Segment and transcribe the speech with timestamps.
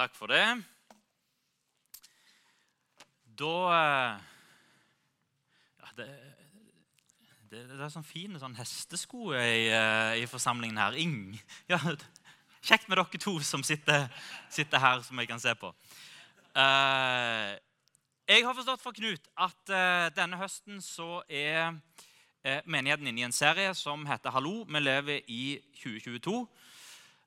[0.00, 0.44] Takk for det.
[3.36, 4.20] Da eh,
[5.76, 6.06] ja, det,
[7.50, 10.96] det, det er sånn fine sånn hestesko i, eh, i forsamlingen her.
[10.96, 11.36] Ing.
[11.68, 11.76] Ja,
[12.64, 14.08] kjekt med dere to som sitter,
[14.48, 15.68] sitter her, som jeg kan se på.
[16.56, 17.52] Uh,
[18.24, 23.28] jeg har forstått fra Knut at uh, denne høsten så er uh, menigheten inne i
[23.28, 26.46] en serie som heter 'Hallo, vi lever i 2022'.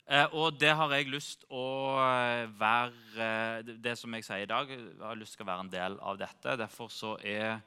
[0.03, 4.49] Eh, og det har jeg lyst å eh, være eh, Det som jeg sier i
[4.49, 6.57] dag, jeg har lyst til å være en del av dette.
[6.59, 7.61] Derfor så er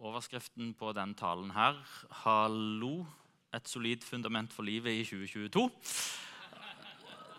[0.00, 1.76] overskriften på den talen her
[2.22, 3.04] 'Hallo,
[3.52, 5.68] et solid fundament for livet i 2022'.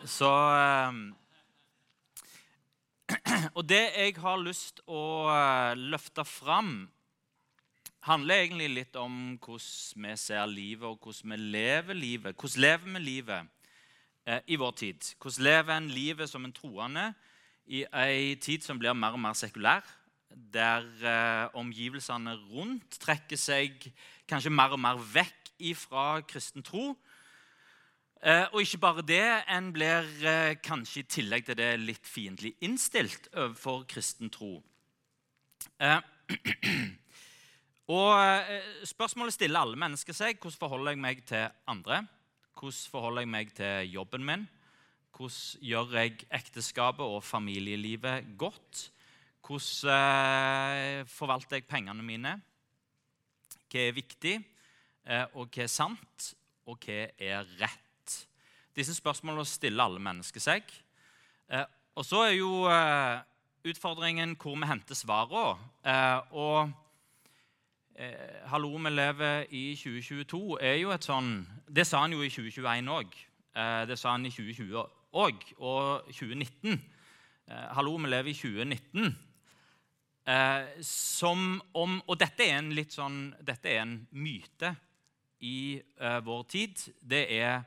[0.05, 0.29] Så
[3.57, 5.25] Og det jeg har lyst å
[5.73, 6.89] løfte fram,
[8.05, 12.35] handler egentlig litt om hvordan vi ser livet, og hvordan vi lever livet.
[12.35, 13.58] Hvordan lever vi livet?
[14.27, 15.15] Eh, i vår tid.
[15.21, 17.13] Hvordan lever en livet som en troende
[17.65, 19.85] i ei tid som blir mer og mer sekulær?
[20.53, 23.87] Der eh, omgivelsene rundt trekker seg
[24.29, 26.91] kanskje mer og mer vekk ifra kristen tro.
[28.21, 30.05] Eh, og ikke bare det, en blir
[30.61, 34.59] kanskje i tillegg til det litt fiendtlig innstilt overfor kristen tro.
[37.89, 38.11] Og
[38.85, 40.37] Spørsmålet stiller alle mennesker seg.
[40.37, 42.03] Hvordan forholder jeg meg til andre?
[42.59, 44.41] Hvordan forholder jeg meg til jobben min?
[45.15, 48.81] Hvordan gjør jeg ekteskapet og familielivet godt?
[49.47, 52.33] Hvordan eh, forvalter jeg pengene mine?
[53.71, 54.33] Hva er viktig,
[55.07, 56.27] eh, og hva er sant,
[56.67, 58.17] og hva er rett?
[58.75, 60.67] Disse spørsmålene stiller alle mennesker seg.
[61.47, 61.63] Eh,
[61.95, 62.51] og så er jo
[63.71, 65.55] utfordringen hvor vi henter svarene.
[66.35, 66.75] Og
[67.99, 72.29] eh, 'Hallo, vi lever i 2022' er jo et sånn Det sa han jo i
[72.31, 73.15] 2021 òg.
[73.55, 76.79] Eh, det sa han i 2020 òg, og 2019.
[77.47, 79.15] Eh, 'Hallo, vi lever i 2019'.
[80.27, 84.75] Eh, som om Og dette er en litt sånn Dette er en myte
[85.41, 85.81] i
[86.23, 86.75] vår tid.
[87.01, 87.63] Det er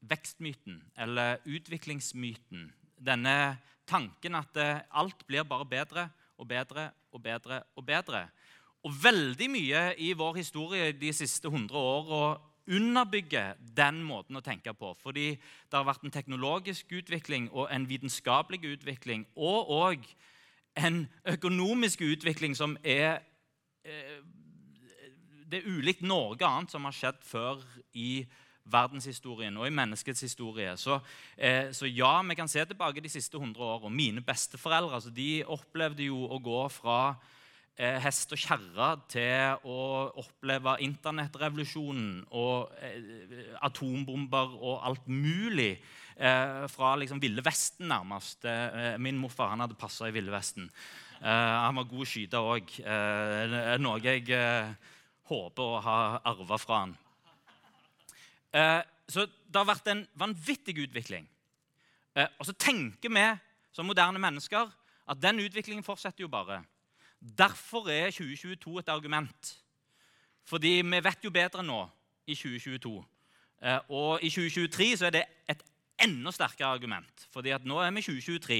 [0.00, 2.72] vekstmyten, eller utviklingsmyten.
[3.00, 4.56] Denne tanken at
[4.90, 8.28] alt blir bare bedre og bedre og bedre og bedre.
[8.84, 14.72] Og veldig mye i vår historie de siste 100 åra underbygger den måten å tenke
[14.76, 14.94] på.
[15.00, 19.26] Fordi det har vært en teknologisk utvikling og en vitenskapelig utvikling.
[19.36, 20.06] Og òg
[20.76, 23.20] en økonomisk utvikling som er
[23.84, 24.22] eh,
[25.44, 27.60] Det er ulikt Norge annet som har skjedd før
[27.94, 28.24] i
[28.64, 30.72] verdenshistorien og i menneskets historie.
[30.76, 30.98] Så,
[31.36, 33.88] eh, så ja, vi kan se tilbake de siste 100 åra.
[33.88, 37.14] Mine besteforeldre altså, de opplevde jo å gå fra
[37.76, 39.78] eh, hest og kjerre til å
[40.22, 45.72] oppleve internettrevolusjonen og eh, atombomber og alt mulig.
[46.14, 48.46] Eh, fra liksom Ville Vesten, nærmest.
[49.02, 50.68] Min morfar han hadde passa i Ville Vesten.
[51.24, 52.72] Han var god skyter òg.
[53.80, 54.26] Noe jeg
[55.30, 55.96] håper å ha
[56.28, 56.92] arva fra han.
[59.08, 61.24] så det har vært en vanvittig utvikling.
[62.18, 63.24] og så tenker vi
[63.72, 64.68] som moderne mennesker
[65.08, 66.60] at den utviklingen fortsetter jo bare.
[67.24, 69.60] Derfor er 2022 et argument.
[70.44, 71.86] Fordi vi vet jo bedre nå
[72.26, 73.04] i 2022.
[73.64, 75.62] Eh, og i 2023 så er det et
[76.04, 78.58] enda sterkere argument, fordi at nå er vi i 2023.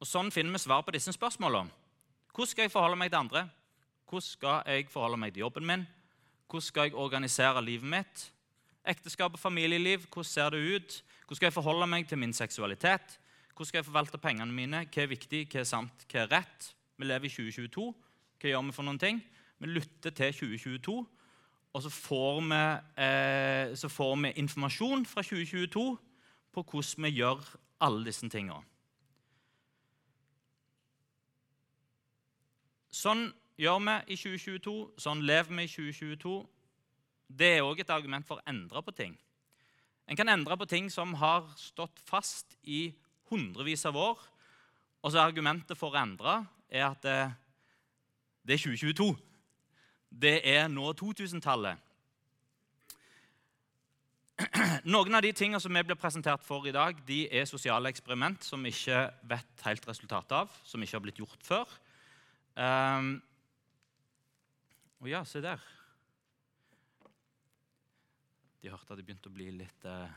[0.00, 1.70] Og Sånn finner vi svar på disse spørsmålene.
[2.32, 3.42] Hvordan skal jeg forholde meg til andre?
[4.08, 5.84] Hvordan skal jeg forholde meg til jobben min?
[6.48, 8.24] Hvordan skal jeg organisere livet mitt?
[8.88, 10.96] Ekteskap og familieliv, hvordan ser det ut?
[11.26, 13.18] Hvordan skal jeg forholde meg til min seksualitet?
[13.52, 14.86] Hvordan skal jeg forvalte pengene mine?
[14.86, 16.72] Hva er viktig, hva er sant, hva er rett?
[16.98, 17.84] Vi lever i 2022.
[18.40, 19.22] Hva gjør vi for noen ting?
[19.62, 21.06] Vi lytter til 2022,
[21.72, 22.62] og så får vi,
[23.04, 25.98] eh, så får vi informasjon fra 2022
[26.52, 27.44] på hvordan vi gjør
[27.80, 28.64] alle disse tingene.
[32.90, 36.34] Sånn gjør vi i 2022, sånn lever vi i 2022.
[37.28, 39.14] Det er òg et argument for å endre på ting.
[40.10, 42.90] En kan endre på ting som har stått fast i
[43.30, 44.18] hundrevis av år.
[45.02, 47.16] Og så Argumentet for å endre er at det,
[48.46, 49.08] det er 2022.
[50.12, 51.80] Det er nå 2000-tallet.
[54.92, 58.44] Noen av de tingene som vi blir presentert for i dag, de er sosiale eksperiment
[58.44, 61.76] som vi ikke vet helt resultatet av, som ikke har blitt gjort før.
[62.56, 63.14] Um,
[65.02, 65.62] og ja, se der.
[68.62, 70.10] De hørte at det begynte å bli litt eh,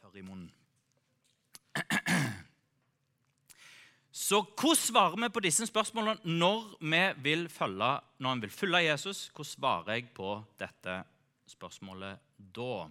[0.00, 0.48] tørr i munnen.
[4.18, 7.90] Så hvordan svarer vi på disse spørsmålene når vi vil følge,
[8.24, 9.20] når vil følge Jesus?
[9.28, 10.96] Hvordan svarer jeg på dette
[11.52, 12.24] spørsmålet
[12.56, 12.88] da?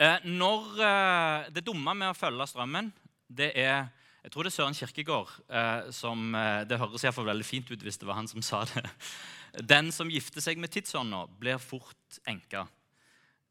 [0.00, 2.92] Eh, når eh, Det dumme med å følge strømmen,
[3.24, 3.88] det er
[4.20, 6.34] Jeg tror det er Søren Kirkegård eh, som
[6.68, 8.84] Det høres iallfall veldig fint ut hvis det var han som sa det.
[9.72, 12.66] Den som gifter seg med tidsånda, blir fort enka.»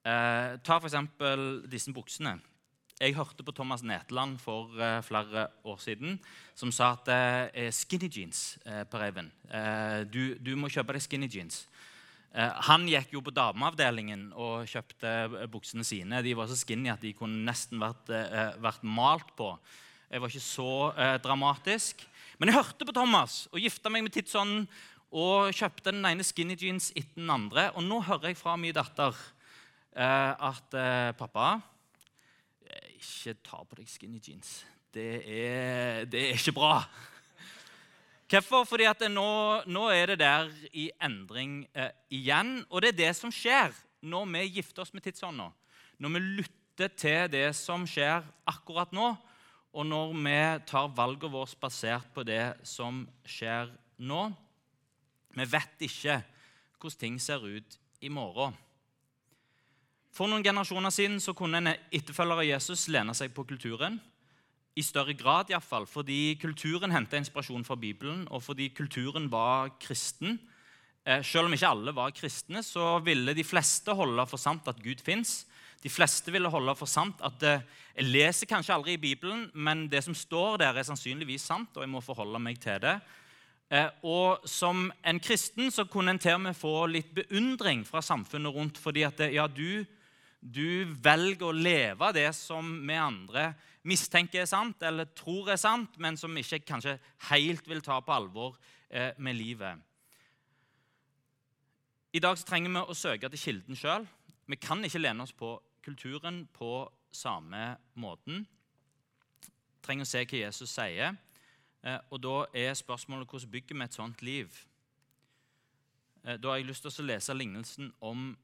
[0.09, 0.95] ta f.eks.
[1.69, 2.37] disse buksene.
[2.99, 6.17] Jeg hørte på Thomas Netland for uh, flere år siden
[6.57, 7.19] som sa at det
[7.61, 8.57] er skinny jeans,
[8.91, 8.99] på.
[9.47, 11.61] Uh, du, du, må kjøpe deg skinny jeans.
[12.67, 16.19] han gikk jo på dameavdelingen og kjøpte buksene sine.
[16.21, 18.11] De var så skinny at de kunne nesten vært,
[18.61, 19.53] vært malt på.
[20.09, 20.69] Jeg var ikke så
[21.21, 22.05] dramatisk.
[22.39, 24.63] Men jeg hørte på Thomas og gifta meg med tidsånden
[25.09, 27.69] og kjøpte den ene skinny jeans etter den andre.
[27.77, 29.17] Og nå hører jeg fra min datter
[29.93, 30.79] at
[31.19, 31.59] pappa
[32.99, 34.59] ikke ta på deg skinny jeans.
[34.93, 36.81] Det er, det er ikke bra.
[38.29, 38.65] Hvorfor?
[38.69, 39.29] Fordi at nå,
[39.69, 42.59] nå, er det der i endring eh, igjen.
[42.69, 43.73] Og det er det som skjer
[44.05, 45.49] når vi gifter oss med tidsånda.
[45.99, 49.11] Når vi lytter til det som skjer akkurat nå,
[49.73, 50.37] og når vi
[50.69, 53.69] tar valgene våre basert på det som skjer
[54.01, 54.23] nå.
[55.37, 56.21] Vi vet ikke
[56.79, 58.55] hvordan ting ser ut i morgen.
[60.15, 63.99] For noen generasjoner siden så kunne en etterfølger av Jesus lene seg på kulturen.
[64.79, 65.85] I større grad, iallfall.
[65.89, 70.39] Fordi kulturen henta inspirasjon fra Bibelen, og fordi kulturen var kristen.
[71.05, 74.81] Eh, selv om ikke alle var kristne, så ville de fleste holde for sant at
[74.81, 75.43] Gud fins.
[75.83, 77.61] De fleste ville holde for sant at eh,
[77.99, 81.83] Jeg leser kanskje aldri i Bibelen, men det som står der, er sannsynligvis sant, og
[81.83, 82.93] jeg må forholde meg til det.
[83.69, 88.01] Eh, og som en kristen så kunne en til og med få litt beundring fra
[88.01, 88.77] samfunnet rundt.
[88.77, 89.85] fordi at ja, du
[90.39, 93.51] du velger å leve det som vi andre
[93.87, 96.97] mistenker er sant, eller tror er sant, men som vi ikke kanskje
[97.29, 98.55] helt vil ta på alvor
[98.89, 99.79] eh, med livet.
[102.15, 104.07] I dag trenger vi å søke til kilden sjøl.
[104.49, 105.57] Vi kan ikke lene oss på
[105.89, 108.45] kulturen på samme måten.
[109.81, 111.17] Trenger å se hva Jesus sier.
[111.83, 114.65] Eh, og Da er spørsmålet hvordan bygger vi et sånt liv.
[116.25, 118.35] Eh, da har jeg lyst til å lese lignelsen om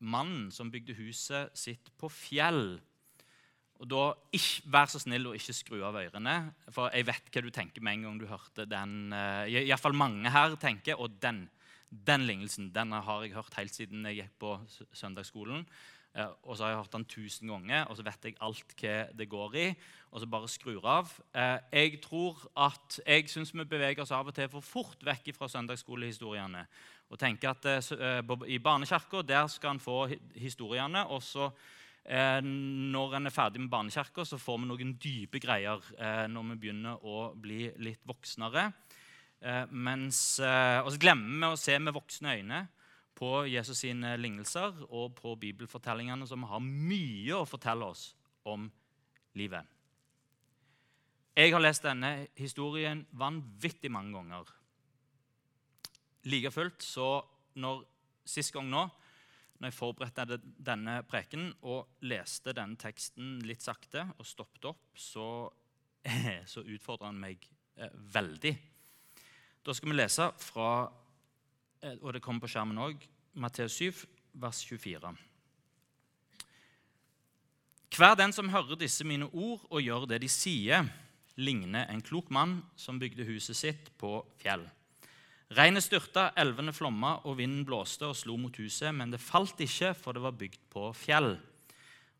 [0.00, 2.80] mannen som bygde huset sitt på fjell.
[3.80, 4.02] Og da,
[4.36, 7.80] ikke, Vær så snill å ikke skru av ørene, for jeg vet hva du tenker
[7.80, 9.12] med en gang du hørte den.
[9.12, 11.46] Uh, Iallfall mange her tenker og den,
[11.88, 14.52] den lignelsen den har jeg hørt helt siden jeg gikk på
[14.92, 15.64] søndagsskolen.
[16.10, 18.94] Uh, og så har jeg hørt den tusen ganger, og så vet jeg alt hva
[19.14, 19.66] det går i.
[20.10, 21.12] Og så bare skrur av.
[21.34, 25.30] Uh, jeg tror at jeg syns vi beveger oss av og til for fort vekk
[25.36, 26.66] fra søndagsskolehistoriene
[27.10, 28.22] og tenker at eh,
[28.54, 29.98] I barnekirka skal en få
[30.38, 31.06] historiene.
[31.06, 31.50] og så
[32.04, 36.52] eh, Når en er ferdig med barnekirka, så får vi noen dype greier eh, når
[36.52, 38.70] vi begynner å bli litt voksnere.
[39.40, 42.66] Eh, eh, og så glemmer vi å se med voksne øyne
[43.20, 48.14] på Jesus sine lignelser og på bibelfortellingene, som har mye å fortelle oss
[48.48, 48.64] om
[49.36, 49.66] livet.
[51.36, 54.48] Jeg har lest denne historien vanvittig mange ganger.
[56.28, 57.20] Like fullt, så
[57.60, 57.84] når,
[58.30, 58.82] Sist gang nå,
[59.58, 65.24] når jeg forberedte denne preken og leste denne teksten litt sakte og stoppet opp, så,
[66.52, 68.52] så utfordra han meg eh, veldig.
[69.66, 70.70] Da skal vi lese fra
[71.80, 73.04] og det kommer på skjermen òg,
[73.40, 74.02] Matteus 7,
[74.40, 75.12] vers 24.
[77.96, 80.90] Hver den som hører disse mine ord og gjør det de sier,
[81.40, 84.66] ligner en klok mann som bygde huset sitt på fjell.
[85.56, 89.94] Regnet styrta, elvene flomma, og vinden blåste og slo mot huset, men det falt ikke,
[89.98, 91.32] for det var bygd på fjell.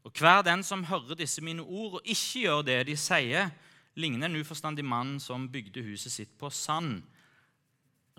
[0.03, 3.53] Og hver den som hører disse mine ord og ikke gjør det de sier,
[4.01, 7.05] ligner en uforstandig mann som bygde huset sitt på sand.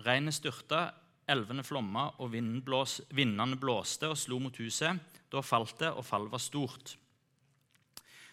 [0.06, 0.92] Regnet styrta,
[1.30, 4.98] elvene flomma, og blås, vindene blåste og slo mot huset.
[5.30, 6.96] Da falt det, og fallet var stort.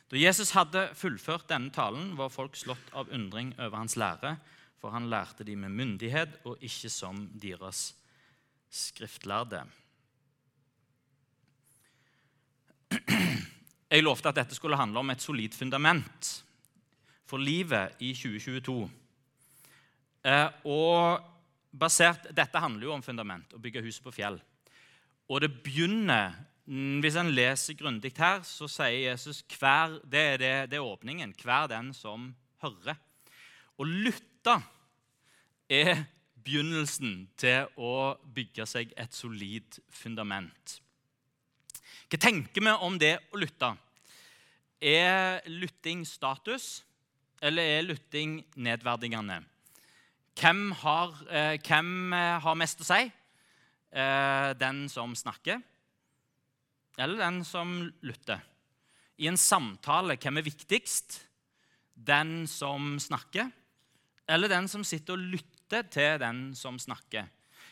[0.10, 4.38] Da Jesus hadde fullført denne talen, var folk slått av undring over hans lære
[4.80, 7.92] for han lærte de med myndighet og ikke som deres
[8.72, 9.64] skriftlærde.
[13.90, 16.30] Jeg lovte at dette skulle handle om et solid fundament
[17.30, 18.90] for livet i 2022.
[20.26, 21.20] Eh, og
[21.72, 24.40] basert, Dette handler jo om fundament, å bygge huset på fjell.
[25.30, 30.52] Og det begynner Hvis en leser grundig her, så sier Jesus hver, det, er det,
[30.70, 31.32] det er åpningen.
[31.42, 32.28] Hver den som
[32.62, 32.94] hører.
[33.82, 34.62] Lytte lytte
[35.70, 36.06] er
[36.40, 40.80] begynnelsen til å bygge seg et solid fundament.
[42.10, 43.76] Hva tenker vi om det å lytte?
[44.80, 46.86] Er lytting status,
[47.42, 49.44] eller er lytting nedverdigende?
[50.40, 53.12] Hvem har, eh, hvem eh, har mest å si?
[53.92, 55.60] Eh, den som snakker,
[56.98, 58.40] eller den som lytter?
[59.20, 61.20] I en samtale, hvem er viktigst?
[61.94, 63.52] Den som snakker,
[64.30, 67.28] eller den som sitter og lytter til den som snakker?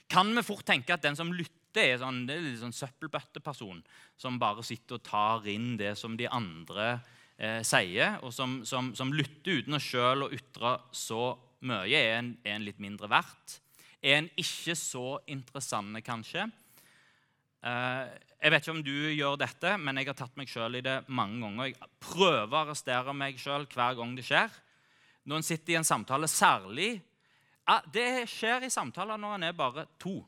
[0.09, 3.83] Kan vi fort tenke at den som lytter, er, sånn, det er sånn søppelbøtteperson
[4.17, 6.97] som bare sitter og tar inn det som de andre
[7.37, 12.19] eh, sier, og som, som, som lytter uten å sjøl å ytre så mye, er
[12.19, 13.57] en, er en, litt mindre verdt.
[14.01, 16.45] Er en ikke så interessante, kanskje?
[17.65, 18.03] Eh,
[18.37, 20.99] jeg vet ikke om du gjør dette, men jeg har tatt meg sjøl i det
[21.09, 21.71] mange ganger.
[21.71, 24.53] Jeg prøver å arrestere meg sjøl hver gang det skjer.
[25.27, 27.01] Når en sitter i en samtale, særlig
[27.91, 30.21] Det skjer i samtaler når en er bare to.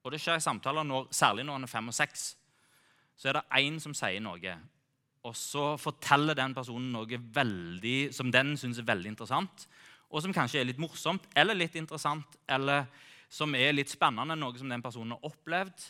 [0.00, 2.22] Og det skjer i samtaler når, særlig når en er fem og seks.
[3.20, 4.54] Så er det én som sier noe,
[5.26, 9.66] og så forteller den personen noe veldig, som den syns er veldig interessant,
[10.10, 12.86] og som kanskje er litt morsomt eller litt interessant, eller
[13.32, 15.86] som er litt spennende, noe som den personen har opplevd.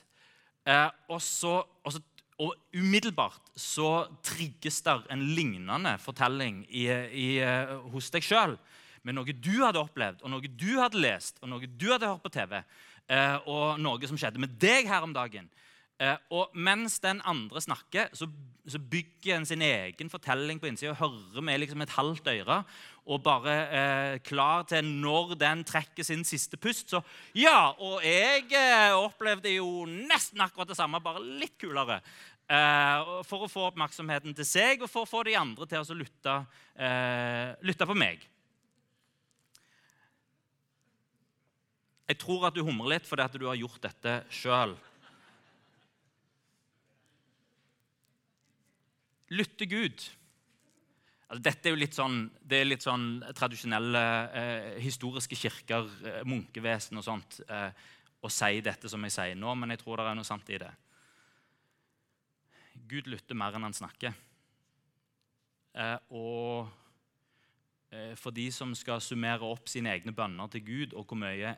[0.66, 2.00] Eh, og, så, og, så,
[2.42, 8.56] og, umiddelbart så trigges der en lignende fortelling i, i, eh, hos deg sjøl
[9.06, 12.25] med noe du hadde opplevd, og noe du hadde lest, og noe du hadde hørt
[12.25, 15.46] på TV eh, og noe som skjedde med deg her om dagen.
[15.96, 18.28] Eh, og mens den andre snakker, så,
[18.66, 22.56] bygger en sin egen fortelling på innsida og hører med liksom et halvt øre
[23.06, 26.90] og bare eh, klar til når den trekker sin siste pust.
[26.90, 27.00] Så
[27.38, 32.00] ja, og jeg eh, opplevde jo nesten akkurat det samme, bare litt kulere.
[32.46, 35.98] Eh, for å få oppmerksomheten til seg og for å få de andre til å
[35.98, 36.34] lytte,
[36.78, 38.26] eh, lytte på meg.
[42.06, 44.76] Jeg tror at du humrer litt fordi at du har gjort dette sjøl.
[49.35, 50.04] Lytte Gud.
[51.26, 56.21] Altså, dette er jo litt sånn, det er litt sånn tradisjonelle eh, historiske kirker, eh,
[56.28, 57.71] munkevesen og sånt, eh,
[58.23, 60.61] å si dette som jeg sier nå, men jeg tror det er noe sant i
[60.62, 60.71] det.
[62.87, 64.14] Gud lytter mer enn han snakker.
[65.75, 66.71] Eh, og
[67.90, 71.56] eh, for de som skal summere opp sine egne bønner til Gud, og hvor mye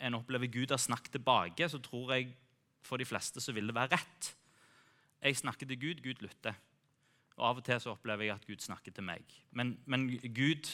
[0.00, 2.32] en opplever Gud har snakket tilbake, så tror jeg
[2.80, 4.32] for de fleste så vil det være rett.
[5.20, 6.56] Jeg snakker til Gud, Gud lytter.
[7.40, 9.24] Og Av og til så opplever jeg at Gud snakker til meg.
[9.56, 10.06] Men, men
[10.36, 10.68] Gud,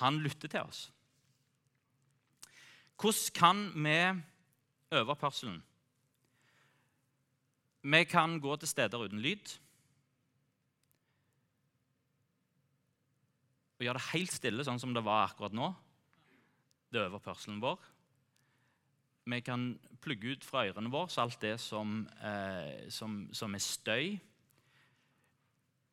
[0.00, 0.82] han lytter til oss.
[3.00, 3.96] Hvordan kan vi
[4.96, 5.62] øve pørselen?
[7.82, 9.56] Vi kan gå til steder uten lyd.
[13.78, 15.72] Og gjøre det helt stille, sånn som det var akkurat nå
[16.92, 17.80] det øver pørselen vår.
[19.26, 23.62] Vi kan plugge ut fra ørene våre så alt det som, eh, som, som, er
[23.62, 24.18] støy.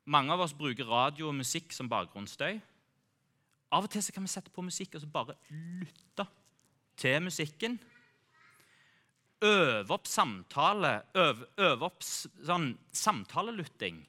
[0.06, 2.60] Mange av oss bruker radio og musikk som bakgrunnsstøy.
[3.74, 6.28] Av og til kan vi sette på musikk og så bare lytte
[7.00, 7.80] til musikken.
[9.44, 14.04] Øve opp samtale, øve, øve opp sånn, samtalelytting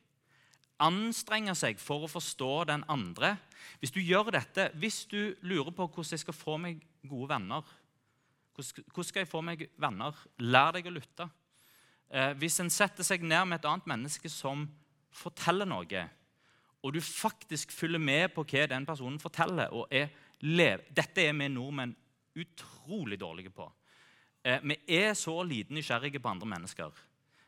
[0.82, 3.34] anstrenge seg for å forstå den andre.
[3.80, 7.72] Hvis du gjør dette, hvis du lurer på hvordan jeg skal få meg gode venner
[8.54, 10.14] Hvordan skal jeg få meg venner?
[10.38, 11.24] Lær deg å lytte.
[12.06, 14.62] Eh, hvis en setter seg ned med et annet menneske som
[15.14, 16.04] forteller noe,
[16.84, 20.10] og du faktisk følger med på hva den personen forteller og er
[20.44, 21.94] Dette er vi nordmenn
[22.36, 23.64] utrolig dårlige på.
[24.44, 26.90] Eh, vi er så lite nysgjerrige på andre mennesker.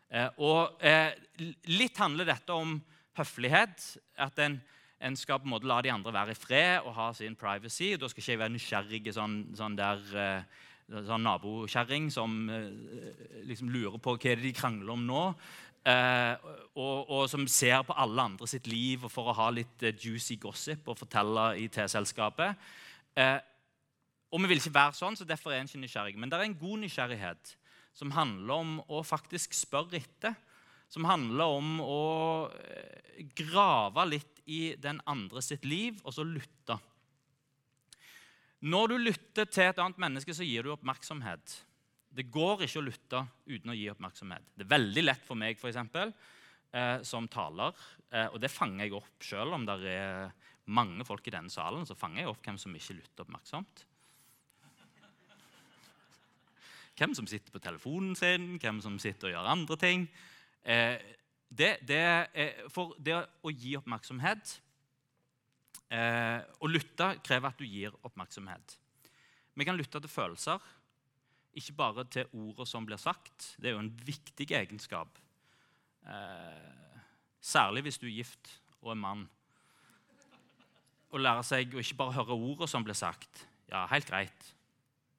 [0.08, 0.78] Eh, og
[1.68, 2.78] litt handler dette om
[3.16, 3.84] høflighet.
[4.16, 4.60] At en,
[5.00, 7.94] en, skal på en måte la de andre være i fred og ha sin privacy.
[8.00, 10.64] Da skal ikke jeg være nysgjerrig sånn, sånn der eh,
[11.06, 12.68] sånn nabokjerring som eh,
[13.48, 15.22] liksom lurer på hva de krangler om nå.
[15.86, 19.84] Eh, og, og, som ser på alle andre sitt liv og for å ha litt
[19.86, 22.66] eh, juicy gossip og fortelle i T-selskapet.
[23.14, 23.36] Eh,
[24.34, 26.16] og vi vil ikke være sånn, så derfor er en ikke nysgjerrig.
[26.18, 27.54] Men det er en god nysgjerrighet
[27.96, 30.34] som handler om å faktisk spørre etter
[30.92, 32.02] som handler om å
[32.54, 36.78] eh, grave litt i den andre sitt liv og så lytte.
[38.66, 41.58] Når du lytter til et annet menneske, så gir du oppmerksomhet.
[42.16, 44.52] Det går ikke å lytte uten å gi oppmerksomhet.
[44.56, 46.14] Det er veldig lett for meg for eksempel,
[46.72, 47.74] eh, som taler,
[48.10, 50.32] eh, og det fanger jeg opp sjøl om det er
[50.66, 51.84] mange folk i denne salen.
[51.84, 53.84] så fanger jeg opp hvem som ikke lytter oppmerksomt.
[56.96, 60.08] Hvem som sitter på telefonen sin, hvem som sitter og gjør andre ting.
[60.64, 60.96] Eh,
[61.48, 62.02] det, det,
[62.72, 64.56] for det å gi oppmerksomhet
[65.94, 68.78] eh, Å lytte krever at du gir oppmerksomhet.
[69.54, 70.58] Vi kan lytte til følelser,
[71.56, 73.54] ikke bare til ordene som blir sagt.
[73.60, 75.18] Det er jo en viktig egenskap.
[76.06, 77.00] Eh,
[77.40, 79.28] særlig hvis du er gift og er mann.
[81.10, 83.46] å lære seg å ikke bare høre ordene som blir sagt.
[83.70, 84.50] Ja, helt greit.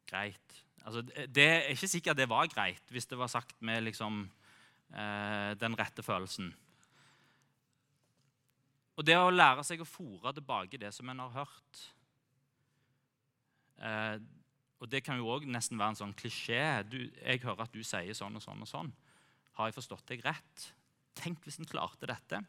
[0.08, 0.58] Greit.
[0.86, 4.22] Altså, det er ikke sikkert det var greit hvis det var sagt med liksom,
[4.94, 6.54] eh, den rette følelsen.
[8.98, 11.82] Og det å lære seg å fòre tilbake det som en har hørt
[13.82, 14.16] eh,
[14.78, 16.84] Og det kan jo òg nesten være en sånn klisjé.
[16.90, 18.94] Du, 'Jeg hører at du sier sånn og sånn og sånn.'
[19.58, 20.74] Har jeg forstått deg rett?
[21.16, 22.46] Tenk hvis en klarte dette.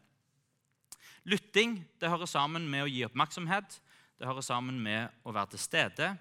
[1.25, 3.79] Lytting det hører sammen med å gi oppmerksomhet.
[4.19, 6.17] Det hører sammen med å være til stede.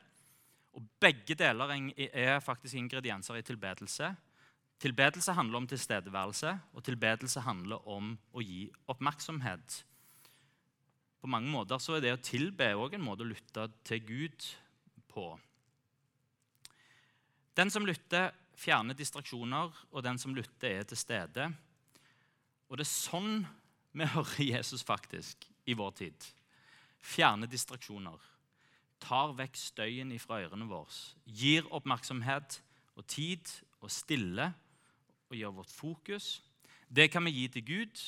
[0.72, 4.16] Og Begge deler er faktisk ingredienser i tilbedelse.
[4.78, 9.84] Tilbedelse handler om tilstedeværelse, og tilbedelse handler om å gi oppmerksomhet.
[11.18, 14.46] På mange måter så er det å tilbe òg en måte å lytte til Gud
[15.10, 15.32] på.
[17.58, 21.48] Den som lytter, fjerner distraksjoner, og den som lytter, er til stede.
[22.68, 23.40] Og det er sånn
[23.98, 26.26] vi hører Jesus faktisk i vår tid.
[27.02, 28.18] Fjerne distraksjoner.
[29.02, 30.94] Tar vekk støyen fra ørene våre.
[31.26, 32.60] Gir oppmerksomhet
[32.94, 33.50] og tid
[33.82, 34.52] og stille
[35.28, 36.38] og gjør vårt fokus.
[36.86, 38.04] Det kan vi gi til Gud.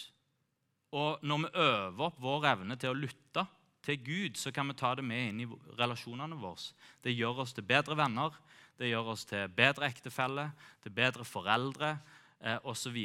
[0.94, 3.46] Og når vi øver opp vår evne til å lytte
[3.86, 6.70] til Gud, så kan vi ta det med inn i relasjonene våre.
[7.02, 8.34] Det gjør oss til bedre venner,
[8.80, 10.46] det gjør oss til bedre ektefelle,
[10.80, 11.92] til bedre foreldre
[12.40, 12.96] eh, osv.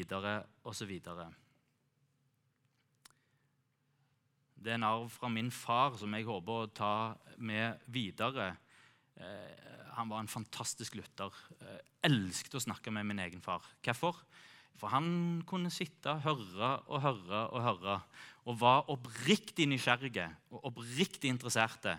[0.64, 0.94] osv.
[4.56, 6.94] Det er en arv fra min far som jeg håper å ta
[7.38, 8.54] med videre.
[9.20, 9.68] Eh,
[9.98, 11.36] han var en fantastisk lytter.
[11.60, 13.68] Eh, elsket å snakke med min egen far.
[13.84, 14.24] Hvorfor?
[14.80, 18.00] For han kunne sitte, høre og høre og høre
[18.46, 21.96] og var oppriktig nysgjerrige og oppriktig interesserte.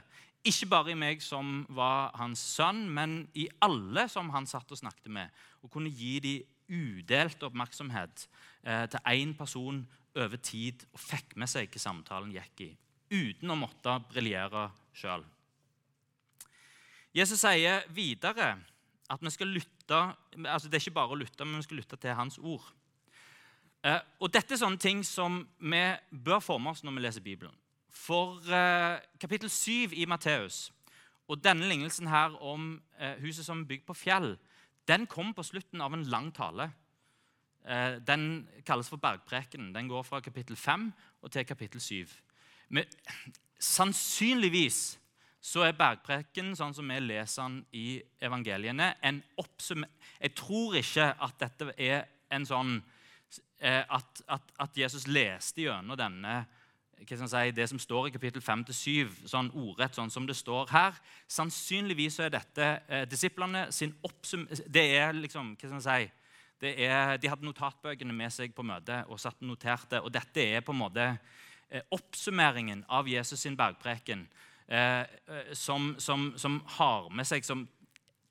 [0.47, 4.79] Ikke bare i meg som var hans sønn, men i alle som han satt og
[4.79, 5.33] snakket med.
[5.67, 8.26] Og kunne gi dem udelt oppmerksomhet
[8.67, 9.85] eh, til én person
[10.17, 12.71] over tid og fikk med seg hva samtalen gikk i,
[13.12, 15.23] uten å måtte briljere sjøl.
[17.17, 18.57] Jesus sier videre
[19.07, 20.00] at vi skal lytte
[20.43, 22.65] altså Det er ikke bare å lytte, men vi skal lytte til hans ord.
[23.87, 27.54] Eh, og Dette er sånne ting som vi bør med oss når vi leser Bibelen.
[27.97, 30.71] For eh, kapittel 7 i Matteus
[31.26, 34.37] og denne lignelsen her om eh, huset som er bygd på fjell,
[34.87, 36.69] den kom på slutten av en lang tale.
[37.67, 39.73] Eh, den kalles for bergprekenen.
[39.75, 42.13] Den går fra kapittel 5 og til kapittel 7.
[42.69, 42.87] Men
[43.59, 44.99] sannsynligvis
[45.47, 47.89] så er bergpreken, sånn som vi leser den i
[48.23, 52.78] evangeliene, en oppsummering Jeg tror ikke at dette er en sånn
[53.61, 56.41] at, at, at Jesus leste gjennom denne
[57.04, 60.97] Si, det som står i kapittel 5-7, sånn ordrett sånn som det står her.
[61.28, 64.47] Sannsynligvis er dette eh, disiplene sin oppsum...
[64.49, 66.09] Det er liksom hva skal si,
[66.63, 70.00] er, de hadde notatbøkene med seg på møtet og satt noterte.
[70.00, 71.06] og Dette er på en måte
[71.69, 74.26] eh, oppsummeringen av Jesus sin bergpreken,
[74.67, 77.69] eh, eh, som, som, som, har med seg Som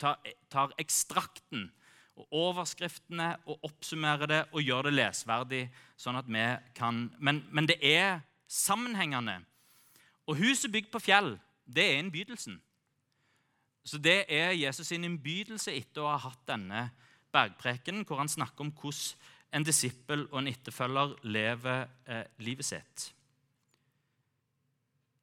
[0.01, 0.17] tar,
[0.49, 1.69] tar, ekstrakten
[2.15, 5.65] og overskriftene og oppsummerer det og gjør det lesverdig,
[5.99, 8.23] sånn at vi kan Men, men det er
[8.55, 9.39] sammenhengende.
[10.25, 12.57] Og huset bygd på fjell, det er innbydelsen.
[13.85, 16.87] Så det er Jesus sin innbydelse etter å ha hatt denne
[17.35, 23.05] bergprekenen, hvor han snakker om hvordan en disippel og en etterfølger lever eh, livet sitt.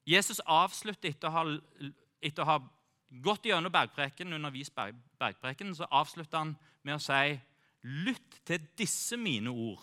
[0.09, 1.43] Jesus avslutter etter å ha,
[2.23, 2.57] etter å ha
[3.23, 7.41] gått gjennom bergprekenen, undervist berg, bergprekenen, så avslutter han med å si
[7.83, 9.83] Lytt til disse mine ord.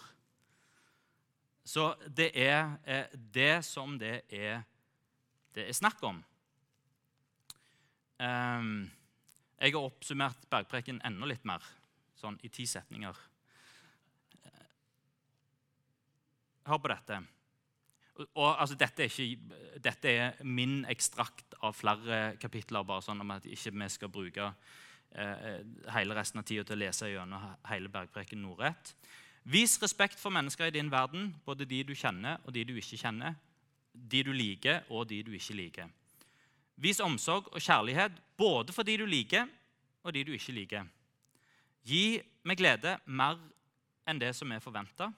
[1.66, 4.64] Så det er eh, det som det er,
[5.56, 6.24] det er snakk om.
[8.20, 8.90] Um,
[9.60, 11.64] jeg har oppsummert bergpreken enda litt mer
[12.20, 13.16] sånn i ti setninger.
[16.70, 17.20] Hør på dette.
[18.20, 23.48] Og, altså, dette, er ikke, dette, er min ekstrakt av flere kapitler, bare sånn at
[23.48, 24.50] ikke vi skal bruke
[25.16, 25.62] eh,
[25.96, 28.94] hele resten av tida til å lese gjennom hele bergpreken nordrett.
[29.50, 33.00] Vis respekt for mennesker i din verden, både de du kjenner og de du ikke
[33.02, 33.34] kjenner.
[33.94, 35.88] De du liker, og de du ikke liker.
[36.78, 39.48] Vis omsorg og kjærlighet både for de du liker,
[40.04, 40.86] og de du ikke liker.
[41.84, 43.40] Gi med glede mer
[44.08, 45.10] enn det som er forventa.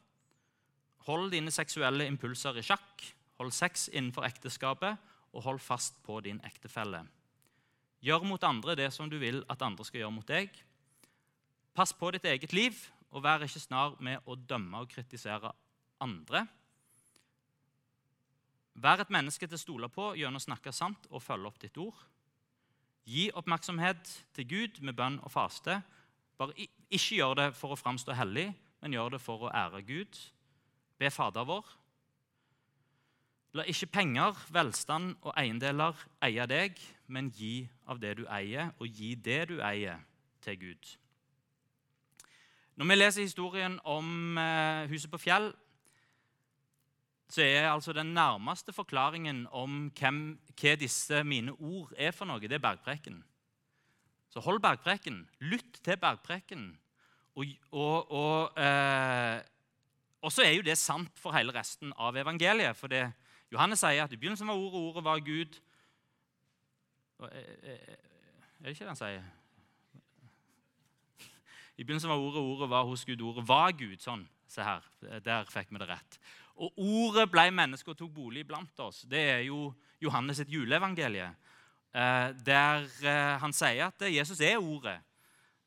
[1.10, 3.04] Hold dine seksuelle impulser i sjakk.
[3.42, 4.96] Hold sex innenfor ekteskapet,
[5.34, 7.04] og hold fast på din ektefelle.
[8.02, 10.56] Gjør mot andre det som du vil at andre skal gjøre mot deg.
[11.76, 12.78] Pass på ditt eget liv,
[13.12, 15.52] og vær ikke snar med å dømme og kritisere
[16.02, 16.46] andre.
[18.82, 21.78] Vær et menneske til å stole på gjennom å snakke sant og følge opp ditt
[21.82, 21.98] ord.
[23.06, 25.82] Gi oppmerksomhet til Gud med bønn og faste,
[26.40, 26.56] bare
[26.90, 28.48] ikke gjør det for å framstå hellig,
[28.82, 30.18] men gjør det for å ære Gud.
[30.98, 31.68] Be Fader vår.
[33.58, 36.80] La ikke penger, velstand og eiendeler eie deg,
[37.12, 40.00] men gi av det du eier, og gi det du eier,
[40.42, 40.94] til Gud.
[42.76, 45.52] Når vi leser historien om eh, huset på fjell,
[47.32, 52.44] så er altså den nærmeste forklaringen om hvem, hva disse mine ord er for noe,
[52.44, 53.22] det er bergpreken.
[54.32, 55.24] Så hold bergpreken.
[55.40, 56.70] Lytt til bergpreken.
[57.36, 59.42] Og, og, og, eh,
[60.22, 62.76] og, så er jo det sant for hele resten av evangeliet.
[62.80, 63.06] For det,
[63.52, 65.60] Johannes sier at i begynnelsen var ordet, ordet var Gud.
[67.28, 67.96] Eh, eh,
[68.60, 69.30] er det ikke det han sier?
[71.78, 74.00] I begynnelsen var ordet, ordet var hos Gud, ordet var Gud.
[74.04, 74.86] Sånn, se her.
[75.24, 76.20] Der fikk vi det rett.
[76.62, 79.06] Og ordet ble menneske og tok bolig blant oss.
[79.10, 81.32] Det er jo Johannes sitt juleevangelie.
[81.92, 84.98] Eh, der eh, han sier at Jesus er ordet.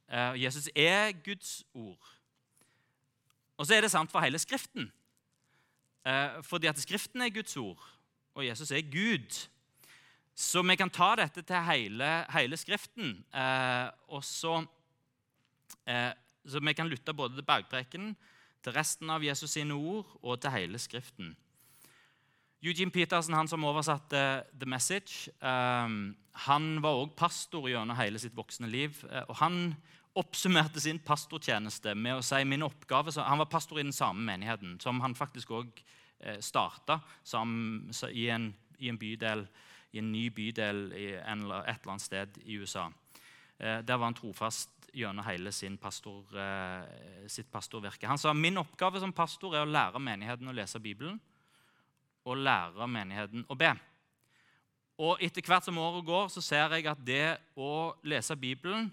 [0.09, 2.13] Eh, Jesus er Guds ord.
[3.57, 4.93] Og så er det sant for hele Skriften.
[6.45, 7.81] Fordi at Skriften er Guds ord,
[8.35, 9.39] og Jesus er Gud.
[10.37, 13.25] Så vi kan ta dette til hele, hele Skriften.
[14.09, 14.67] og så,
[15.85, 18.15] så vi kan lytte både til bergprekenen
[18.65, 21.35] til resten av Jesus sine ord og til hele Skriften.
[22.65, 24.21] Eugene Petersen, han som oversatte
[24.57, 26.15] The Message, um,
[26.47, 28.97] han var også pastor gjennom hele sitt voksne liv.
[29.05, 29.59] Uh, og Han
[30.17, 34.79] oppsummerte sin pastortjeneste med å si min oppgave, Han var pastor i den samme menigheten,
[34.81, 35.83] som han faktisk òg
[36.41, 37.01] starta
[38.15, 39.43] i, i, en bydel,
[39.93, 42.87] i en ny bydel i et eller annet sted i USA.
[43.61, 48.07] Uh, der var han trofast gjennom hele pastor, eh, sitt pastorvirke.
[48.07, 51.21] Han sa min oppgave som pastor er å lære menigheten å lese Bibelen
[52.25, 53.75] og lære menigheten å be.
[54.99, 58.93] Og Etter hvert som året går, så ser jeg at det å lese Bibelen,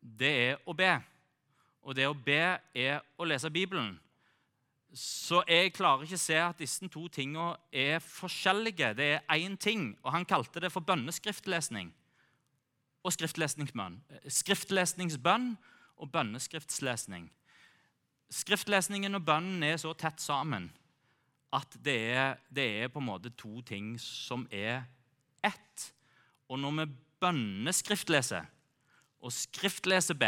[0.00, 1.02] det er å be.
[1.82, 3.98] Og det å be er å lese Bibelen.
[4.94, 8.94] Så jeg klarer ikke å se at disse to tingene er forskjellige.
[8.94, 11.90] Det er én ting, og han kalte det for bønneskriftlesning
[13.04, 13.98] og skriftlesningsbønn.
[14.32, 15.52] Skriftlesningsbønn
[16.00, 17.28] og bønneskriftslesning.
[18.32, 20.70] Skriftlesningen og bønnen er så tett sammen
[21.54, 24.82] at det er, det er, på en måte to ting som er
[25.44, 25.84] ett.
[26.50, 26.86] Og når vi
[27.22, 28.48] bønneskriftleser
[29.22, 30.18] og skriftleser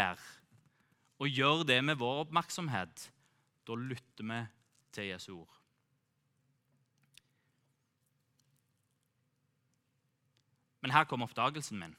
[1.17, 3.09] og gjør det med vår oppmerksomhet,
[3.67, 4.39] da lytter vi
[4.93, 5.53] til Jesu ord.
[10.81, 11.97] Men her kom oppdagelsen min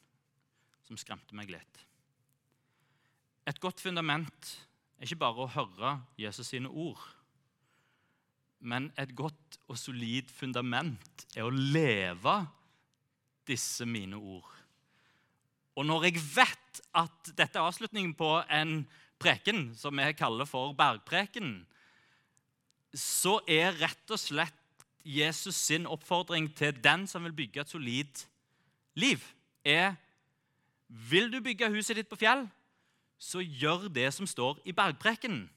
[0.89, 1.85] som skremte meg litt.
[3.49, 4.51] Et godt fundament
[4.99, 7.01] er ikke bare å høre Jesus sine ord.
[8.59, 12.41] Men et godt og solid fundament er å leve
[13.49, 14.49] disse mine ord.
[15.79, 18.81] Og når jeg vet at dette er avslutningen på en
[19.23, 21.61] preken som vi kaller for bergpreken,
[22.95, 24.55] så er rett og slett
[25.07, 28.25] Jesus sin oppfordring til den som vil bygge et solid
[28.99, 29.23] liv,
[29.63, 29.95] er
[30.89, 32.47] vil du bygge huset ditt på fjell,
[33.19, 35.49] så gjør det som står i bergpreken.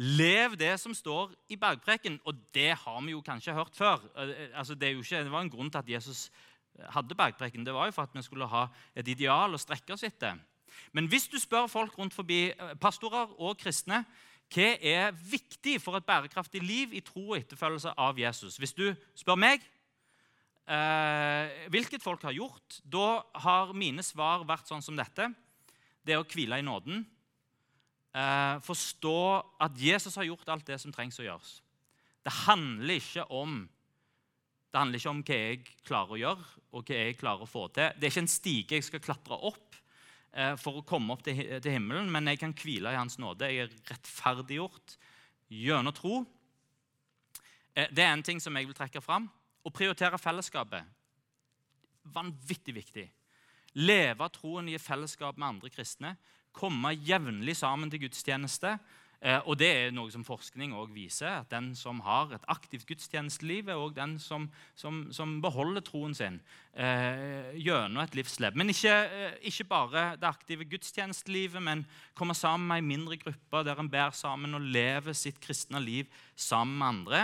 [0.00, 2.20] Lev det som står i bergpreken.
[2.24, 4.00] Og det har vi jo kanskje hørt før.
[4.16, 6.30] Eh, altså, det, ikke, det, var en grunn til at Jesus
[6.94, 7.66] hadde bergpreken.
[7.66, 10.38] Det var jo for at vi skulle ha et ideal å strekke oss etter.
[10.92, 14.04] Men hvis du spør folk rundt forbi, eh, pastorer og kristne,
[14.50, 18.56] hva er viktig for et bærekraftig liv i tro og etterfølgelse av Jesus?
[18.56, 19.62] Hvis du spør meg,
[20.70, 25.26] eh, hvilket folk har gjort, da har mine svar vært sånn som dette.
[26.06, 27.02] Det er å hvile i nåden.
[28.10, 29.18] Eh, forstå
[29.62, 31.60] at Jesus har gjort alt det som trengs å gjøres.
[32.24, 33.62] Det handler ikke om
[34.70, 36.44] det handler ikke om hva jeg klarer å gjøre
[36.78, 37.90] og hva jeg klarer å få til.
[37.98, 39.74] Det er ikke en stige jeg skal klatre opp
[40.30, 43.50] eh, for å komme opp til, til himmelen, men jeg kan hvile i Hans nåde.
[43.50, 44.94] Jeg er rettferdiggjort
[45.50, 46.20] gjennom tro.
[47.74, 49.26] Eh, det er en ting som jeg vil trekke fram.
[49.60, 50.86] Å prioritere fellesskapet.
[52.14, 53.06] Vanvittig viktig.
[53.78, 56.14] Leve troen i fellesskap med andre kristne.
[56.56, 58.78] Komme jevnlig sammen til gudstjeneste.
[59.20, 61.28] Eh, og det er noe som forskning også viser.
[61.28, 66.14] at Den som har et aktivt gudstjenesteliv, er også den som, som, som beholder troen
[66.16, 66.40] sin
[66.72, 68.56] eh, gjennom et livsløp.
[68.56, 73.62] Men ikke, eh, ikke, bare det aktive gudstjenestelivet, men komme sammen med ei mindre gruppe
[73.68, 77.22] der en ber sammen og lever sitt kristne liv sammen med andre.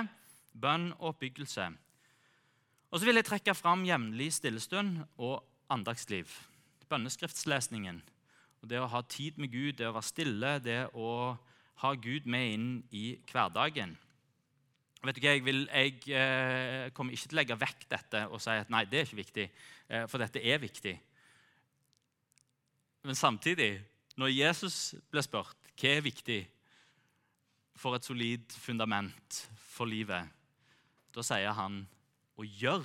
[0.53, 1.71] Bønn og oppbyggelse.
[2.97, 6.31] Og så vil jeg trekke fram jevnlig stillestund og andagsliv.
[6.89, 7.99] Bønneskriftslesningen.
[8.65, 11.11] Og det å ha tid med Gud, det å være stille, det å
[11.83, 13.91] ha Gud med inn i hverdagen.
[15.05, 18.41] Vet du hva, Jeg, vil, jeg eh, kommer ikke til å legge vekk dette og
[18.41, 19.45] si at nei, det er ikke viktig,
[19.93, 20.95] eh, for dette er viktig.
[23.05, 23.75] Men samtidig,
[24.17, 24.79] når Jesus
[25.13, 26.39] ble spurt hva er viktig
[27.77, 30.33] for et solid fundament for livet,
[31.13, 31.85] da sier han
[32.37, 32.85] og gjør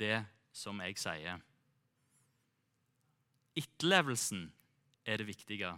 [0.00, 1.40] det som jeg sier.
[3.58, 4.46] Etterlevelsen
[5.04, 5.72] er det viktige.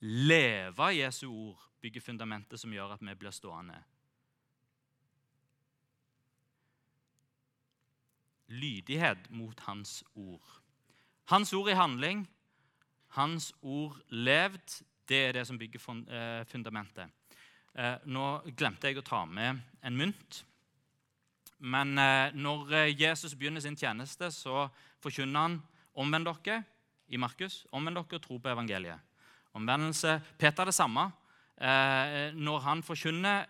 [0.00, 3.76] Leve Jesu ord bygger fundamentet som gjør at vi blir stående.
[8.48, 10.60] Lydighet mot hans ord.
[11.32, 12.26] Hans ord i handling,
[13.16, 17.08] hans ord levd, det er det som bygger eh, fundamentet.
[17.74, 20.44] Eh, nå glemte jeg å ta med en mynt.
[21.64, 24.66] Men eh, når Jesus begynner sin tjeneste, så
[25.02, 25.58] forkynner han
[25.96, 26.62] omvend dere
[27.08, 27.64] i Markus.
[27.72, 29.00] Omvend dere og tro på evangeliet.
[29.54, 31.10] Omvendelse Peter det samme.
[32.34, 33.44] Når han forkynner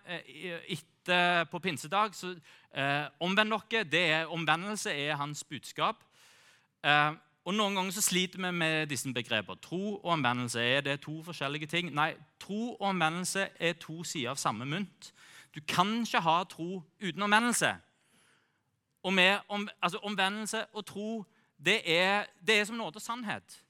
[0.69, 2.35] etter på pinsedag, så
[3.19, 3.83] omvend dere.
[3.83, 6.03] det er Omvendelse er hans budskap.
[7.45, 9.61] Og Noen ganger så sliter vi med disse begrepene.
[9.61, 11.91] Tro og omvendelse er det to forskjellige ting.
[11.93, 15.11] Nei, tro og omvendelse er to sider av samme mynt.
[15.53, 17.75] Du kan ikke ha tro uten omvendelse.
[19.05, 21.09] Og med, om, altså Omvendelse og tro
[21.65, 23.61] det er, det er som nåde og sannhet.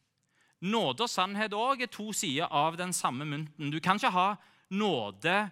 [0.62, 3.72] Nåde og sannhet òg er to sider av den samme mynten.
[3.72, 4.34] Du kan ikke ha
[4.70, 5.52] nåde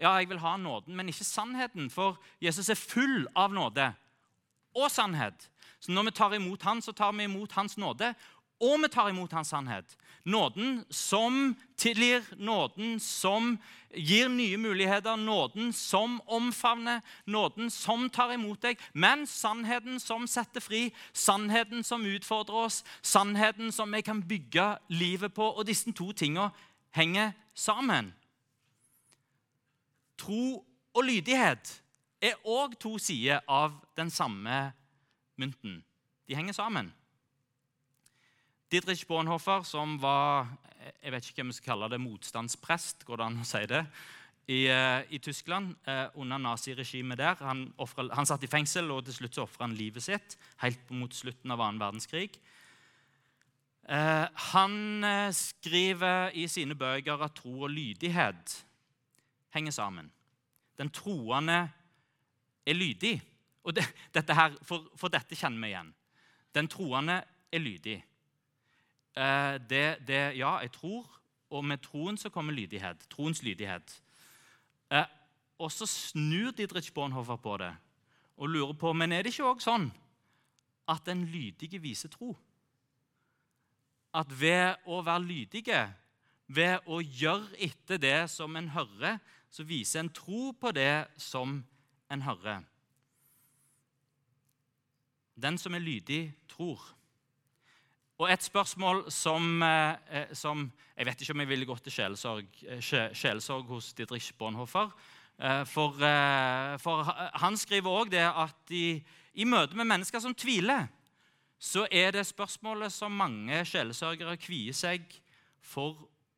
[0.00, 3.92] Ja, jeg vil ha nåden, men ikke sannheten, for Jesus er full av nåde
[4.74, 5.50] og sannhet.
[5.78, 8.14] Så når vi tar imot Han, så tar vi imot Hans nåde,
[8.62, 9.96] og vi tar imot Hans sannhet.
[10.24, 13.56] Nåden som tilgir, nåden som
[13.90, 20.62] gir nye muligheter, nåden som omfavner, nåden som tar imot deg, men sannheten som setter
[20.62, 25.50] fri, sannheten som utfordrer oss, sannheten som vi kan bygge livet på.
[25.50, 26.52] Og disse to tingene
[26.94, 28.14] henger sammen.
[30.22, 30.62] Tro
[30.94, 31.82] og lydighet
[32.22, 34.68] er òg to sider av den samme
[35.34, 35.80] mynten.
[36.28, 36.92] De henger sammen.
[38.72, 40.46] Dietrich Bonhoeffer, som var
[41.02, 43.82] jeg vet ikke hvem vi skal kalle det, motstandsprest, går det an å si det,
[44.50, 47.36] i, uh, i Tyskland eh, under naziregimet der.
[47.46, 50.90] Han, offret, han, satt i fengsel, og til slutt så ofra han livet sitt helt
[50.90, 52.40] mot slutten av annen verdenskrig.
[53.86, 55.06] Eh, han
[55.36, 58.56] skriver i sine bøker at tro og lydighet
[59.54, 60.10] henger sammen.
[60.80, 61.60] Den troende
[62.66, 63.18] er lydig.
[63.62, 65.92] Og det, dette her, for, for, dette kjenner vi igjen.
[66.56, 67.20] Den troende
[67.52, 68.00] er lydig.
[69.16, 71.08] Eh, det, det, ja, jeg tror,
[71.50, 73.06] og med troen så kommer lydighet.
[73.12, 74.02] Troens lydighet.
[74.90, 75.08] Eh,
[75.58, 77.74] og så snur Didrich Bonhoeffer på det
[78.36, 79.90] og lurer på men er det ikke også sånn
[80.90, 82.32] at den lydige viser tro.
[84.12, 85.82] At ved å være lydige,
[86.48, 89.20] ved å gjøre etter det som en hører,
[89.52, 91.60] så viser en tro på det som
[92.12, 92.64] en hører.
[95.38, 96.82] Den som er lydig, tror.
[98.22, 101.92] Og et spørsmål som, eh, eh, som, Jeg vet ikke om jeg ville gått til
[101.92, 104.90] sjelesorg, eh, hos Didrich Bonhoeffer.
[105.66, 105.92] For,
[106.78, 107.02] for
[107.34, 109.02] han skriver òg det at i,
[109.34, 110.86] i møte med mennesker som tviler,
[111.58, 115.02] så er det spørsmålet som mange sjelesørgere kvier seg
[115.60, 115.96] for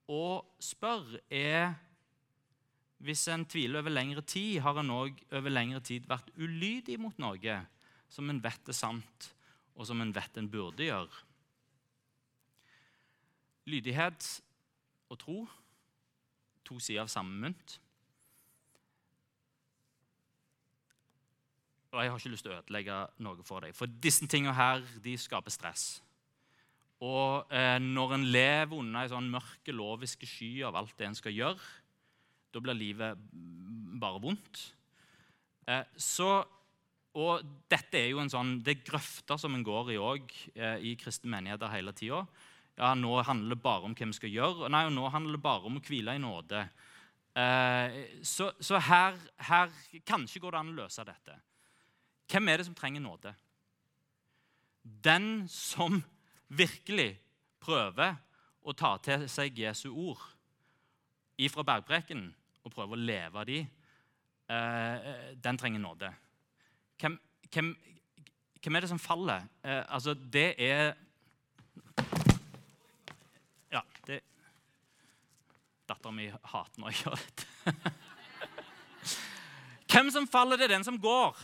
[0.08, 1.74] å spørre, er
[2.98, 7.18] Hvis en tviler over lengre tid, har en òg over lengre tid vært ulydig mot
[7.18, 7.66] noe?
[8.08, 9.34] som en vet er sant,
[9.74, 11.33] og som en vet en burde gjøre.
[13.70, 14.26] Lydighet
[15.12, 15.38] og tro
[16.64, 17.78] to sider av samme mynt.
[21.94, 24.82] Og jeg har ikke lyst til å ødelegge noe for deg, for disse tingene her,
[25.04, 25.84] de skaper stress.
[27.04, 31.18] Og eh, når en lever under ei sånn mørke, loviske sky av alt det en
[31.18, 31.70] skal gjøre,
[32.54, 33.20] da blir livet
[34.00, 34.64] bare vondt.
[35.70, 36.42] Eh, så
[37.14, 40.78] og dette er jo en sånn, Det er grøfter som en går i òg eh,
[40.82, 42.24] i kristne menigheter hele tida.
[42.74, 44.70] Ja, nå handler det bare om hva vi skal gjøre.
[44.72, 46.64] Nei, nå handler det bare om å hvile i nåde.
[47.34, 49.72] Eh, så, så her, her
[50.06, 51.38] kanskje går det an å løse dette.
[52.30, 53.34] Hvem er det som trenger nåde?
[54.82, 56.02] Den som
[56.48, 57.14] virkelig
[57.64, 58.16] prøver
[58.64, 60.22] å ta til seg Jesu ord
[61.40, 62.28] ifra bergpreken
[62.64, 63.58] og prøver å leve av de,
[64.48, 66.12] eh, den trenger nåde.
[67.00, 67.18] Hvem,
[67.50, 67.74] hvem,
[68.62, 69.48] hvem, er det som faller?
[69.62, 70.94] Eh, altså, det er
[73.74, 74.20] Ja, det
[75.94, 77.92] Dattera mi hater når jeg gjør dette.
[79.94, 81.38] Hvem som faller, det er den som går.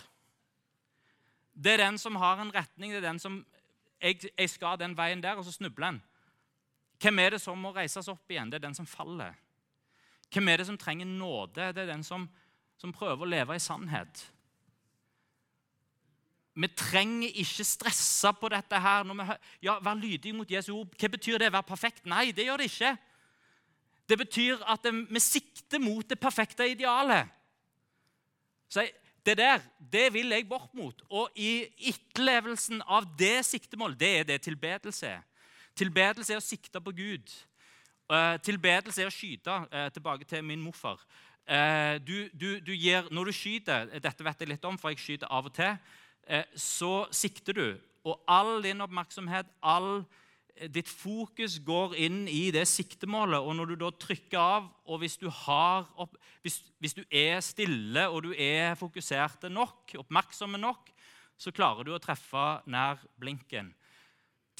[1.55, 2.91] Det er den som har en retning.
[2.91, 3.45] det er den som
[4.01, 6.03] jeg, jeg skal den veien der, og så snubler en.
[7.01, 8.51] Hvem er det som må reises opp igjen?
[8.51, 9.39] Det er den som faller.
[10.33, 11.71] Hvem er det som trenger nåde?
[11.73, 12.27] Det er den som,
[12.81, 14.25] som prøver å leve i sannhet.
[16.61, 19.07] Vi trenger ikke stresse på dette her.
[19.07, 20.91] Når vi, ja, Vær lydig mot Jesu ord.
[20.99, 21.53] Hva betyr det?
[21.55, 22.03] Vær perfekt?
[22.11, 22.97] Nei, det gjør det ikke.
[24.11, 27.29] Det betyr at vi sikter mot det perfekte idealet.
[28.71, 28.83] Så
[29.27, 29.61] det der,
[29.93, 31.03] det vil jeg bort mot.
[31.11, 35.13] Og i etterlevelsen av det siktemål, det er det tilbedelse.
[35.77, 37.35] Tilbedelse er å sikte på Gud.
[38.11, 39.59] Uh, tilbedelse er å skyte.
[39.71, 41.03] Uh, tilbake til min morfar.
[41.47, 45.03] Uh, du, du, du gir, når du skyter, dette vet jeg litt om, for jeg
[45.03, 45.79] skyter av og til,
[46.55, 47.69] så sikter du.
[48.07, 50.05] Og all din oppmerksomhet, all
[50.73, 53.41] ditt fokus går inn i det siktemålet.
[53.41, 58.07] Og når du da trykker av, og hvis du, opp, hvis, hvis du er stille
[58.09, 60.91] og du er fokuserte nok, oppmerksomme nok,
[61.41, 63.73] så klarer du å treffe nær blinken.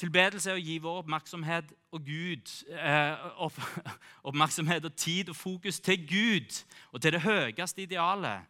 [0.01, 3.59] Tilbedelse er å gi vår oppmerksomhet og Gud, eh, opp,
[4.31, 8.47] oppmerksomhet og tid og fokus til Gud og til det høyeste idealet.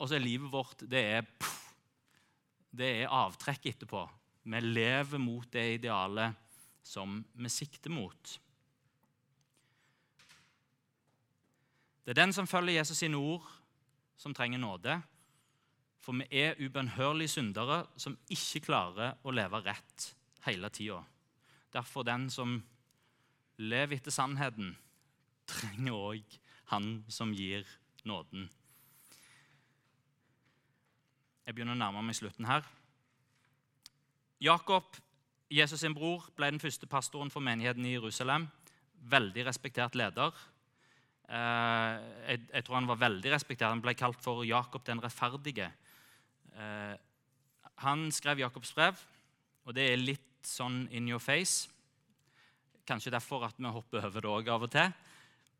[0.00, 1.28] Og så er livet vårt det er,
[2.72, 4.06] det er avtrekk etterpå.
[4.42, 6.36] Vi lever mot det idealet
[6.82, 8.40] som vi sikter mot.
[12.04, 13.44] Det er den som følger Jesus sine ord,
[14.16, 14.96] som trenger nåde.
[16.00, 20.08] For vi er ubønnhørlige syndere som ikke klarer å leve rett
[20.46, 21.02] hele tida.
[21.72, 22.56] Derfor den som
[23.60, 24.72] lever etter sannheten,
[25.46, 26.38] trenger òg
[26.72, 27.68] han som gir
[28.08, 28.48] nåden.
[31.44, 32.64] Jeg begynner å nærme meg slutten her.
[34.40, 34.96] Jakob,
[35.52, 38.46] Jesus sin bror, ble den første pastoren for menigheten i Jerusalem.
[39.12, 40.32] Veldig respektert leder.
[41.28, 41.96] Eh,
[42.48, 43.68] jeg, tror han var veldig respektert.
[43.68, 45.68] Han ble kalt for Jakob den rettferdige.
[46.56, 46.94] Eh,
[47.84, 49.02] han skrev Jakobs brev,
[49.68, 51.68] og det er litt sånn in your face.
[52.88, 54.88] Kanskje derfor at vi hopper over det òg av og til.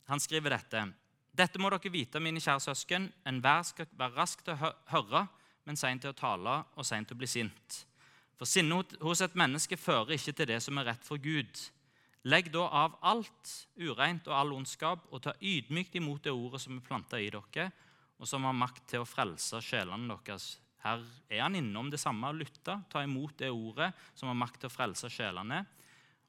[0.09, 0.87] Han skriver dette.
[1.37, 3.13] Dette må dere vite, mine kjære søsken.
[3.29, 5.27] Enhver skal være rask til å høre,
[5.69, 7.85] men sein til å tale og sein til å bli sint.
[8.41, 11.59] For sinne hos et menneske fører ikke til det som er rett for Gud.
[12.25, 16.79] Legg da av alt ureint og all ondskap, og ta ydmykt imot det ordet som
[16.79, 17.69] er planta i dere,
[18.17, 20.55] og som har makt til å frelse sjelene deres.
[20.81, 22.33] Her er han innom det samme.
[22.33, 25.63] Lytte, ta imot det ordet som har makt til å frelse sjelene.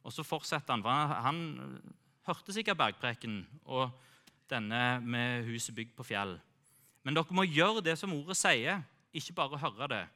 [0.04, 0.84] Og så fortsetter han.
[0.84, 1.41] for Han
[2.28, 3.91] hørte sikkert bergpreken og
[4.52, 6.36] denne med huset bygd på fjell.
[7.08, 8.84] Men dere må gjøre det som ordet sier,
[9.15, 10.08] ikke bare høre det.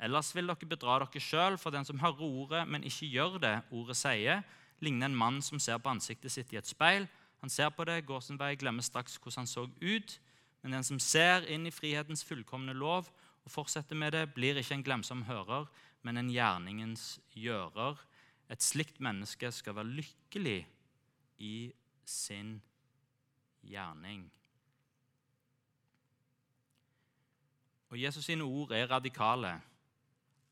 [0.00, 3.56] Ellers vil dere bedra dere sjøl, for den som hører ordet, men ikke gjør det
[3.70, 4.42] ordet sier,
[4.80, 7.04] ligner en mann som ser på ansiktet sitt i et speil.
[7.40, 10.16] Han ser på det, går sin vei, glemmer straks hvordan han så ut.
[10.62, 13.08] Men den som ser inn i frihetens fullkomne lov
[13.44, 15.68] og fortsetter med det, blir ikke en glemsom hører,
[16.02, 18.00] men en gjerningens gjører.
[18.50, 20.60] Et slikt menneske skal være lykkelig
[21.44, 21.72] i
[22.04, 22.58] sin
[23.64, 24.24] gjerning.
[27.90, 29.58] Og Jesus sine ord er radikale.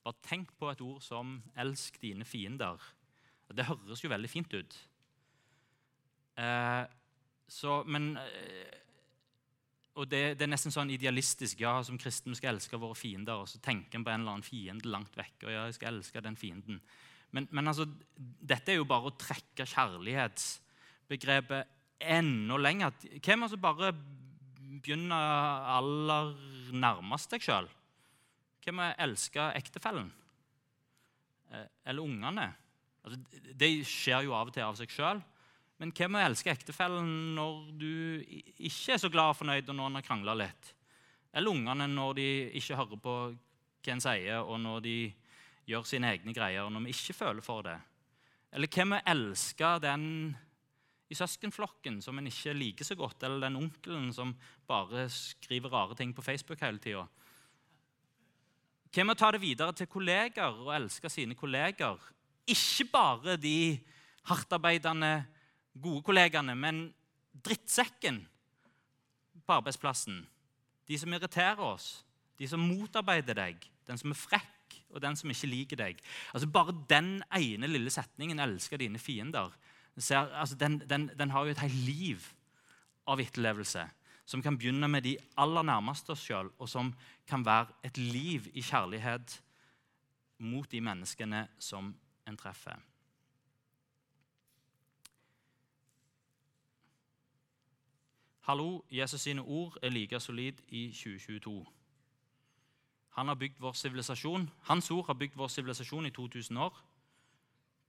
[0.08, 2.80] Bare tenk på et ord som 'elsk dine fiender'.
[3.52, 4.88] Det høres jo veldig fint ut.
[6.38, 6.84] Eh,
[7.48, 8.74] så, men eh,
[9.98, 11.60] Og det, det, er nesten sånn idealistisk.
[11.60, 13.34] ja, Som kristen skal elske våre fiender.
[13.34, 15.44] Og så tenker en på en eller annen fiende langt vekk.
[15.44, 16.80] og ja, jeg skal elske den fienden.
[17.32, 21.66] Men, men altså, dette er jo bare å trekke kjærlighetsbegrepet
[22.00, 22.92] enda lenger.
[23.18, 23.92] Hvem som bare
[24.78, 26.36] begynner aller
[26.72, 27.68] nærmest deg sjøl?
[28.64, 30.10] Hvem må elske ektefellen?
[31.52, 32.48] Eh, eller ungene?
[33.04, 33.20] Altså,
[33.56, 35.22] det skjer jo av og til av seg sjøl.
[35.78, 37.92] Men hvem må elske ektefellen når du
[38.26, 40.72] ikke er så glad og fornøyd, og når en har krangla litt?
[41.32, 44.96] Eller ungene når de ikke hører på hva en sier, og når de
[45.68, 47.78] gjør sine egne greier, og når vi ikke føler for det?
[48.56, 50.04] Eller hvem må elske den
[51.08, 54.34] i søskenflokken som en ikke liker så godt, eller den onkelen som
[54.68, 57.06] bare skriver rare ting på Facebook hele tida?
[58.94, 61.98] Hvem å ta det videre til kolleger og elske sine kolleger?
[62.48, 63.76] Ikke bare de
[64.28, 65.12] hardtarbeidende,
[65.78, 66.86] gode kollegene, men
[67.44, 68.22] drittsekken
[69.44, 70.22] på arbeidsplassen.
[70.88, 72.02] De som irriterer oss,
[72.40, 76.00] de som motarbeider deg, den som er frekk, og den som ikke liker deg.
[76.32, 79.52] Altså Bare den ene lille setningen 'elsker dine fiender'
[79.98, 82.26] altså den, den, den, har jo et helt liv
[83.06, 83.82] av etterlevelse
[84.28, 86.92] som kan begynne med de aller nærmeste oss sjøl, og som
[87.26, 89.38] kan være et liv i kjærlighet
[90.38, 91.94] mot de menneskene som
[92.28, 92.76] en treffer.
[98.48, 101.66] Hallo, Jesus sine ord er like solid i 2022.
[103.16, 104.50] Han har bygd vår sivilisasjon.
[104.62, 106.84] Hans ord har bygd vår sivilisasjon i 2000 år.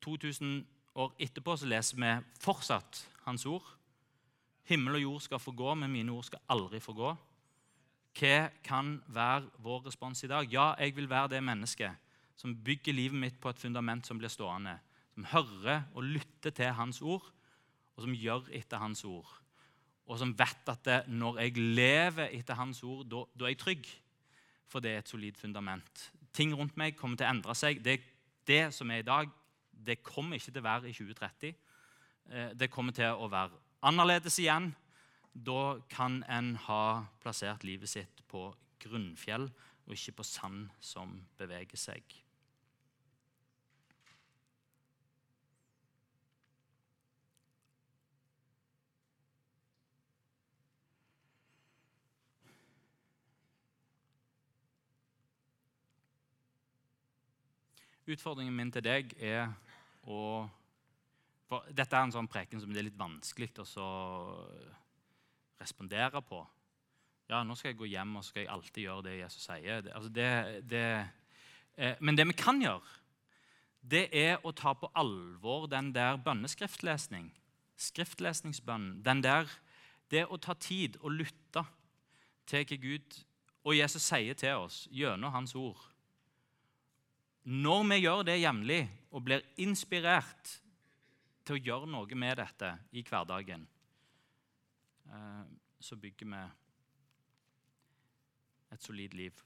[0.01, 3.78] 2000 år etterpå så leser vi fortsatt hans ord.
[4.67, 7.15] Himmel og jord skal få gå, men mine ord skal aldri få gå.
[8.19, 10.47] Hva kan være vår respons i dag?
[10.51, 14.31] Ja, jeg vil være det mennesket som bygger livet mitt på et fundament som blir
[14.31, 14.77] stående.
[15.13, 17.25] Som hører og lytter til Hans ord,
[17.95, 19.35] og som gjør etter Hans ord.
[20.09, 23.59] og som vet at det, når jeg lever etter Hans ord, da, da er jeg
[23.61, 23.89] trygg.
[24.65, 26.11] For det er et solid fundament.
[26.33, 27.83] Ting rundt meg kommer til å endre seg.
[27.85, 27.99] Det,
[28.47, 29.29] det som er i dag,
[29.69, 31.53] det kommer ikke til å være i 2030.
[32.31, 34.73] Eh, det kommer til å være annerledes igjen.
[35.33, 38.49] Da kan en ha plassert livet sitt på
[38.83, 39.49] grunnfjell
[39.85, 42.03] og ikke på sand som beveger seg.
[58.09, 59.51] Utfordringen min til deg er
[60.09, 60.49] å
[61.49, 63.49] for Dette er en sånn preken som det er litt vanskelig
[63.81, 63.89] å
[65.59, 66.43] respondere på.
[67.29, 69.81] Ja, nå skal jeg gå hjem og skal jeg alltid gjøre det Jesus sier.
[69.85, 70.29] Det, altså det,
[70.69, 70.85] det,
[71.77, 72.95] eh, men det vi kan gjøre,
[73.81, 77.29] det er å ta på alvor den der bønneskriftlesning.
[77.79, 79.01] Skriftlesningsbønnen.
[79.05, 79.49] Den der,
[80.11, 81.63] det å ta tid og lytte
[82.49, 83.19] til hva Gud
[83.63, 85.79] og Jesus sier til oss gjennom Hans ord.
[87.49, 90.59] Når vi gjør det jevnlig og blir inspirert
[91.49, 93.63] til å gjøre noe med dette i hverdagen,
[95.09, 95.45] eh,
[95.81, 96.41] så bygger vi
[98.75, 99.39] et solid liv